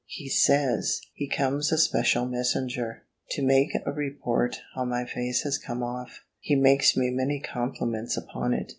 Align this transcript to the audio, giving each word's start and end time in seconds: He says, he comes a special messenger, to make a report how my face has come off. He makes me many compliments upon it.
He 0.07 0.29
says, 0.29 0.99
he 1.13 1.27
comes 1.29 1.71
a 1.71 1.77
special 1.77 2.25
messenger, 2.25 3.03
to 3.29 3.43
make 3.43 3.69
a 3.85 3.91
report 3.91 4.59
how 4.73 4.83
my 4.83 5.05
face 5.05 5.43
has 5.43 5.59
come 5.59 5.83
off. 5.83 6.21
He 6.39 6.55
makes 6.55 6.97
me 6.97 7.11
many 7.11 7.39
compliments 7.39 8.17
upon 8.17 8.55
it. 8.55 8.69